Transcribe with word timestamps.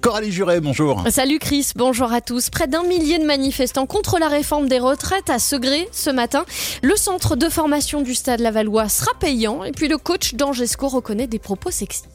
Coralie 0.00 0.30
Juret, 0.30 0.60
bonjour. 0.60 1.02
Salut 1.10 1.38
Chris, 1.38 1.72
bonjour 1.74 2.12
à 2.12 2.20
tous. 2.20 2.50
Près 2.50 2.68
d'un 2.68 2.84
millier 2.84 3.18
de 3.18 3.24
manifestants 3.24 3.86
contre 3.86 4.18
la 4.18 4.28
réforme 4.28 4.68
des 4.68 4.78
retraites 4.78 5.28
à 5.28 5.38
Segré 5.38 5.88
ce 5.92 6.10
matin. 6.10 6.44
Le 6.82 6.96
centre 6.96 7.34
de 7.34 7.48
formation 7.48 8.00
du 8.00 8.14
Stade 8.14 8.40
Lavallois 8.40 8.88
sera 8.88 9.12
payant 9.18 9.64
et 9.64 9.72
puis 9.72 9.88
le 9.88 9.98
coach 9.98 10.34
d'Angesco 10.34 10.88
reconnaît 10.88 11.26
des 11.26 11.38
propos 11.38 11.70
sexistes. 11.70 12.08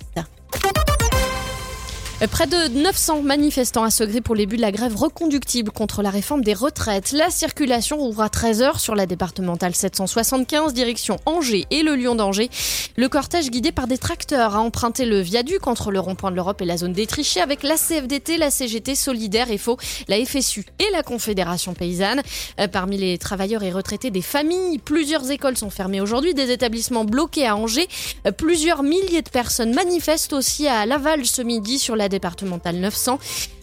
Près 2.31 2.47
de 2.47 2.69
900 2.69 3.21
manifestants 3.21 3.83
à 3.83 3.89
Segré 3.89 4.21
pour 4.21 4.33
les 4.33 4.45
buts 4.45 4.55
de 4.55 4.61
la 4.61 4.71
grève 4.71 4.95
reconductible 4.95 5.71
contre 5.71 6.01
la 6.01 6.09
réforme 6.09 6.41
des 6.41 6.53
retraites. 6.53 7.11
La 7.11 7.29
circulation 7.29 7.99
ouvre 8.01 8.21
à 8.21 8.27
13h 8.27 8.79
sur 8.79 8.95
la 8.95 9.05
départementale 9.05 9.75
775, 9.75 10.73
direction 10.73 11.17
Angers 11.25 11.65
et 11.69 11.83
le 11.83 11.95
Lyon 11.95 12.15
d'Angers. 12.15 12.49
Le 12.95 13.09
cortège 13.09 13.49
guidé 13.49 13.73
par 13.73 13.87
des 13.87 13.97
tracteurs 13.97 14.55
a 14.55 14.59
emprunté 14.59 15.05
le 15.05 15.19
viaduc 15.19 15.67
entre 15.67 15.91
le 15.91 15.99
rond-point 15.99 16.31
de 16.31 16.37
l'Europe 16.37 16.61
et 16.61 16.65
la 16.65 16.77
zone 16.77 16.93
détrichée 16.93 17.41
avec 17.41 17.61
la 17.61 17.75
CFDT, 17.75 18.37
la 18.37 18.51
CGT, 18.51 18.95
Solidaire 18.95 19.51
et 19.51 19.57
Faux, 19.57 19.77
la 20.07 20.23
FSU 20.23 20.65
et 20.79 20.91
la 20.93 21.03
Confédération 21.03 21.73
paysanne. 21.73 22.21
Euh, 22.59 22.67
parmi 22.69 22.97
les 22.97 23.17
travailleurs 23.17 23.63
et 23.63 23.71
retraités 23.71 24.11
des 24.11 24.21
familles, 24.21 24.77
plusieurs 24.77 25.29
écoles 25.29 25.57
sont 25.57 25.69
fermées 25.69 25.99
aujourd'hui, 25.99 26.33
des 26.33 26.51
établissements 26.51 27.05
bloqués 27.05 27.47
à 27.47 27.57
Angers. 27.57 27.87
Euh, 28.27 28.31
plusieurs 28.31 28.81
milliers 28.81 29.23
de 29.23 29.29
personnes 29.29 29.73
manifestent 29.73 30.33
aussi 30.33 30.67
à 30.67 30.85
Laval 30.85 31.25
ce 31.25 31.41
midi 31.41 31.79
sur 31.79 31.97
la 31.97 32.07
départementale 32.13 32.77
900. 32.77 33.19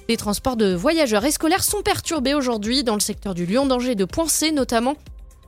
Les 0.09 0.17
transports 0.17 0.57
de 0.57 0.75
voyageurs 0.75 1.25
et 1.25 1.31
scolaires 1.31 1.65
sont 1.65 1.83
perturbés 1.83 2.35
aujourd'hui 2.35 2.83
dans 2.85 2.95
le 2.95 3.01
secteur 3.01 3.35
du 3.35 3.47
Lyon 3.47 3.65
d'Angers 3.65 3.95
de 3.95 4.05
Poincé 4.05 4.51
notamment. 4.51 4.97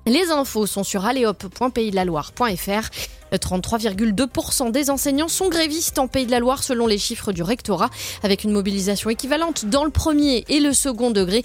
Les 0.06 0.30
infos 0.30 0.66
sont 0.66 0.84
sur 0.84 1.04
aléop.paysdelaloire.fr. 1.04 2.90
33,2% 3.36 4.70
des 4.70 4.90
enseignants 4.90 5.28
sont 5.28 5.48
grévistes 5.48 5.98
en 5.98 6.08
Pays 6.08 6.26
de 6.26 6.30
la 6.30 6.40
Loire 6.40 6.62
selon 6.62 6.86
les 6.86 6.98
chiffres 6.98 7.32
du 7.32 7.42
rectorat, 7.42 7.90
avec 8.22 8.44
une 8.44 8.52
mobilisation 8.52 9.10
équivalente 9.10 9.66
dans 9.66 9.84
le 9.84 9.90
premier 9.90 10.44
et 10.48 10.60
le 10.60 10.72
second 10.72 11.10
degré. 11.10 11.42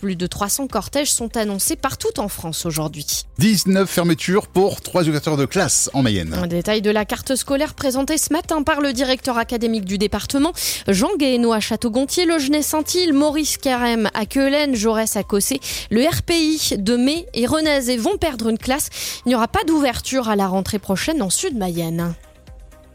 Plus 0.00 0.16
de 0.16 0.26
300 0.26 0.68
cortèges 0.68 1.12
sont 1.12 1.36
annoncés 1.36 1.76
partout 1.76 2.20
en 2.20 2.28
France 2.28 2.66
aujourd'hui. 2.66 3.24
19 3.38 3.88
fermetures 3.88 4.46
pour 4.46 4.80
3 4.80 5.02
éducateurs 5.02 5.36
de 5.36 5.44
classe 5.44 5.90
en 5.94 6.02
Mayenne. 6.02 6.34
Un 6.34 6.46
détail 6.46 6.82
de 6.82 6.90
la 6.90 7.04
carte 7.04 7.34
scolaire 7.36 7.74
présentée 7.74 8.18
ce 8.18 8.32
matin 8.32 8.62
par 8.62 8.80
le 8.80 8.92
directeur 8.92 9.38
académique 9.38 9.84
du 9.84 9.98
département, 9.98 10.52
Jean 10.86 11.10
Guéhenno 11.18 11.52
à 11.52 11.60
Château-Gontier, 11.60 12.26
Le 12.26 12.38
Genet-Saint-Île, 12.38 13.12
Maurice 13.12 13.56
Carême 13.56 14.10
à 14.14 14.26
Queulen, 14.26 14.74
Jaurès 14.74 15.16
à 15.16 15.22
Cossé, 15.22 15.60
le 15.90 16.06
RPI 16.06 16.76
de 16.78 16.96
Mai 16.96 17.26
et 17.34 17.46
Renez 17.46 17.96
vont 17.96 18.16
perdre 18.16 18.48
une 18.48 18.58
classe. 18.58 18.90
Il 19.24 19.30
n'y 19.30 19.34
aura 19.34 19.48
pas 19.48 19.64
d'ouverture 19.64 20.28
à 20.28 20.36
la 20.36 20.46
rentrée 20.46 20.78
prochaine 20.78 21.22
en 21.22 21.27
Sud-Mayenne. 21.30 22.14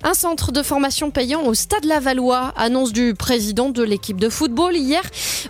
Un 0.05 0.13
centre 0.13 0.51
de 0.51 0.61
formation 0.61 1.11
payant 1.11 1.43
au 1.43 1.53
Stade 1.53 1.85
Lavallois, 1.85 2.53
annonce 2.57 2.91
du 2.91 3.13
président 3.13 3.69
de 3.69 3.81
l'équipe 3.81 4.19
de 4.19 4.27
football 4.27 4.75
hier. 4.75 5.01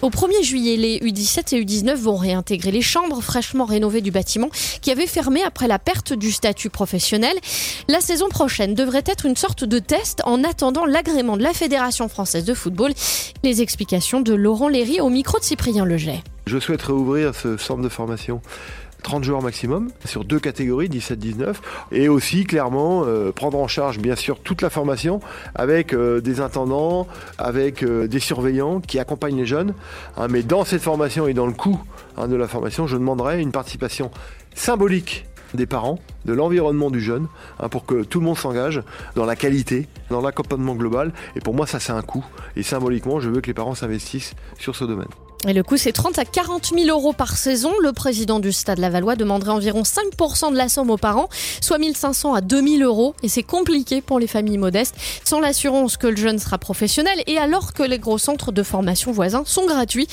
Au 0.03 0.11
1er 0.11 0.43
juillet, 0.43 0.77
les 0.77 0.99
U17 0.99 1.55
et 1.55 1.63
U19 1.63 1.95
vont 1.95 2.17
réintégrer 2.17 2.69
les 2.69 2.83
chambres 2.83 3.19
fraîchement 3.23 3.65
rénovées 3.65 4.01
du 4.01 4.11
bâtiment 4.11 4.49
qui 4.81 4.91
avait 4.91 5.07
fermé 5.07 5.41
après 5.41 5.67
la 5.67 5.79
perte 5.79 6.13
du 6.13 6.31
statut 6.31 6.69
professionnel. 6.69 7.35
La 7.87 7.99
saison 7.99 8.29
prochaine 8.29 8.75
devrait 8.75 9.03
être 9.07 9.25
une 9.25 9.35
sorte 9.35 9.63
de 9.63 9.79
test 9.79 10.21
en 10.25 10.43
attendant 10.43 10.85
l'agrément 10.85 11.35
de 11.35 11.41
la 11.41 11.53
Fédération 11.53 12.07
française 12.07 12.45
de 12.45 12.53
football. 12.53 12.93
Les 13.43 13.63
explications 13.63 14.21
de 14.21 14.35
Laurent 14.35 14.69
Léry 14.69 15.01
au 15.01 15.09
micro 15.09 15.39
de 15.39 15.43
Cyprien 15.43 15.83
Leget. 15.83 16.21
Je 16.45 16.59
souhaiterais 16.59 16.93
ouvrir 16.93 17.33
ce 17.33 17.57
centre 17.57 17.81
de 17.81 17.89
formation 17.89 18.39
30 19.03 19.23
joueurs 19.23 19.41
maximum 19.41 19.89
sur 20.05 20.25
deux 20.25 20.39
catégories, 20.39 20.89
17-19, 20.89 21.55
et 21.91 22.09
aussi 22.09 22.45
clairement 22.45 23.03
euh, 23.05 23.31
prendre 23.31 23.59
en 23.59 23.67
charge 23.67 23.99
bien 23.99 24.15
sûr 24.15 24.39
toute 24.39 24.61
la 24.61 24.69
formation 24.69 25.19
avec 25.53 25.93
euh, 25.93 26.21
des 26.21 26.39
intendants, 26.39 27.07
avec 27.37 27.83
euh, 27.83 28.07
des 28.07 28.19
surveillants 28.19 28.79
qui 28.79 28.97
accompagnent 28.99 29.37
les 29.37 29.45
jeunes. 29.45 29.73
Hein, 30.17 30.27
mais 30.29 30.41
dans 30.41 30.65
cette 30.65 30.81
formation 30.81 31.27
et 31.27 31.33
dans 31.33 31.45
le 31.45 31.53
coût 31.53 31.79
hein, 32.17 32.27
de 32.27 32.35
la 32.35 32.47
formation, 32.47 32.87
je 32.87 32.97
demanderai 32.97 33.41
une 33.41 33.51
participation 33.51 34.09
symbolique 34.55 35.25
des 35.53 35.65
parents, 35.67 35.99
de 36.25 36.33
l'environnement 36.33 36.89
du 36.89 36.99
jeune, 36.99 37.27
hein, 37.59 37.69
pour 37.69 37.85
que 37.85 38.03
tout 38.03 38.19
le 38.19 38.25
monde 38.25 38.37
s'engage 38.37 38.81
dans 39.15 39.25
la 39.25 39.35
qualité, 39.35 39.87
dans 40.09 40.21
l'accompagnement 40.21 40.75
global. 40.75 41.13
Et 41.35 41.41
pour 41.41 41.53
moi, 41.53 41.67
ça 41.67 41.79
c'est 41.79 41.93
un 41.93 42.01
coût. 42.01 42.25
Et 42.55 42.63
symboliquement, 42.63 43.19
je 43.19 43.29
veux 43.29 43.41
que 43.41 43.47
les 43.47 43.53
parents 43.53 43.75
s'investissent 43.75 44.33
sur 44.57 44.75
ce 44.75 44.85
domaine. 44.85 45.09
Et 45.45 45.51
le 45.51 45.61
coût, 45.61 45.75
c'est 45.75 45.91
30 45.91 46.19
à 46.19 46.25
40 46.25 46.71
000 46.73 46.87
euros 46.87 47.11
par 47.11 47.35
saison. 47.35 47.71
Le 47.81 47.91
président 47.91 48.39
du 48.39 48.53
Stade 48.53 48.79
Lavallois 48.79 49.15
demanderait 49.15 49.51
environ 49.51 49.81
5% 49.83 50.51
de 50.51 50.57
la 50.57 50.69
somme 50.69 50.89
aux 50.89 50.97
parents, 50.97 51.27
soit 51.59 51.77
1500 51.77 52.33
à 52.33 52.41
2000 52.41 52.81
euros. 52.83 53.13
Et 53.23 53.27
c'est 53.27 53.43
compliqué 53.43 54.01
pour 54.01 54.19
les 54.19 54.27
familles 54.27 54.57
modestes, 54.57 54.95
sans 55.25 55.41
l'assurance 55.41 55.97
que 55.97 56.07
le 56.07 56.15
jeune 56.15 56.39
sera 56.39 56.57
professionnel 56.57 57.21
et 57.27 57.37
alors 57.37 57.73
que 57.73 57.83
les 57.83 57.99
gros 57.99 58.17
centres 58.17 58.53
de 58.53 58.63
formation 58.63 59.11
voisins 59.11 59.43
sont 59.45 59.65
gratuits. 59.65 60.07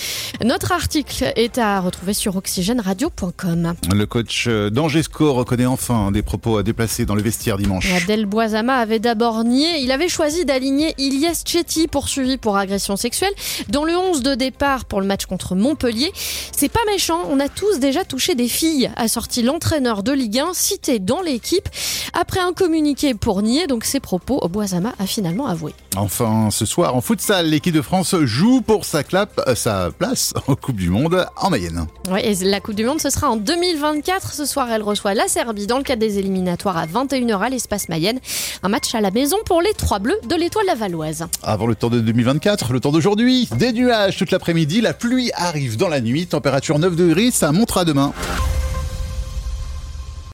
Notre 0.45 0.73
article 0.73 1.33
est 1.37 1.59
à 1.59 1.81
retrouver 1.81 2.15
sur 2.15 2.35
oxygèneradio.com. 2.37 3.75
Le 3.95 4.07
coach 4.07 4.49
d'Angesco 4.49 5.33
reconnaît 5.33 5.67
enfin 5.67 6.11
des 6.11 6.23
propos 6.23 6.63
déplacés 6.63 7.05
dans 7.05 7.15
le 7.15 7.23
vestiaire 7.23 7.57
dimanche. 7.57 7.93
Adèle 8.03 8.27
Boisama 8.27 8.77
avait 8.77 8.99
d'abord 8.99 9.45
nié. 9.45 9.79
Il 9.79 9.93
avait 9.93 10.09
choisi 10.09 10.45
d'aligner 10.45 10.95
Ilyes 10.99 11.45
Chetty, 11.45 11.87
poursuivi 11.87 12.37
pour 12.37 12.57
agression 12.57 12.97
sexuelle, 12.97 13.33
dans 13.69 13.85
le 13.85 13.97
11 13.97 14.23
de 14.23 14.35
départ 14.35 14.85
pour 14.87 15.01
le 15.01 15.07
match 15.07 15.20
contre 15.27 15.55
Montpellier. 15.55 16.13
C'est 16.57 16.69
pas 16.69 16.81
méchant, 16.87 17.21
on 17.31 17.41
a 17.41 17.49
tous 17.49 17.79
déjà 17.79 18.05
touché 18.05 18.35
des 18.35 18.49
filles, 18.49 18.91
a 18.97 19.09
sorti 19.09 19.43
l'entraîneur 19.43 20.03
de 20.03 20.13
Ligue 20.13 20.39
1 20.39 20.53
cité 20.55 20.99
dans 20.99 21.23
l'équipe. 21.23 21.69
Après 22.13 22.41
un 22.41 22.53
communiqué 22.53 23.15
pour 23.15 23.43
nier 23.43 23.67
donc 23.67 23.85
ses 23.85 24.01
propos, 24.01 24.41
Boisama 24.49 24.93
a 24.99 25.07
finalement 25.07 25.47
avoué. 25.47 25.75
Enfin, 25.97 26.49
ce 26.51 26.67
soir 26.67 26.95
en 26.95 27.01
futsal, 27.01 27.47
l'équipe 27.49 27.75
de 27.75 27.83
France 27.83 28.15
joue 28.23 28.61
pour 28.61 28.85
sa, 28.85 29.03
clap, 29.03 29.41
sa 29.55 29.91
place 29.91 30.35
en 30.47 30.55
Coupe 30.55 30.77
du 30.77 30.91
Monde 30.91 31.27
en 31.37 31.51
Mayenne. 31.51 31.87
Oui, 32.11 32.21
et 32.23 32.35
la 32.45 32.61
Coupe 32.61 32.75
du 32.75 32.85
Monde, 32.85 33.01
ce 33.01 33.11
sera 33.11 33.31
en 33.31 33.37
2024. 33.37 34.33
Ce 34.33 34.45
soir, 34.45 34.71
elle 34.71 34.83
reçoit 34.83 35.15
la 35.15 35.29
Serbie 35.29 35.67
dans 35.67 35.79
le 35.79 35.85
cadre 35.85 36.01
des 36.01 36.19
éliminatoires 36.19 36.77
à 36.77 36.87
21h 36.87 37.41
à 37.41 37.49
l'espace 37.49 37.89
Mayenne. 37.89 38.21
Un 38.63 38.69
match 38.69 38.95
à 38.95 39.01
la 39.01 39.11
maison 39.11 39.37
pour 39.45 39.63
les 39.63 39.73
trois 39.75 39.99
bleus 39.99 40.19
de 40.29 40.35
l'étoile 40.35 40.67
lavalloise. 40.67 41.27
Avant 41.43 41.67
le 41.67 41.75
temps 41.75 41.91
de 41.91 42.01
2024, 42.01 42.73
le 42.73 42.81
temps 42.81 42.93
d'aujourd'hui, 42.93 43.49
des 43.57 43.73
nuages 43.73 44.17
toute 44.17 44.31
l'après-midi, 44.31 44.81
la 44.81 44.95
pluie 45.11 45.33
arrive 45.35 45.77
dans 45.77 45.89
la 45.89 46.01
nuit, 46.01 46.29
température 46.29 46.79
9 46.79 46.95
degrés, 46.95 47.33
ça 47.33 47.51
montera 47.51 47.85
demain. 47.85 48.13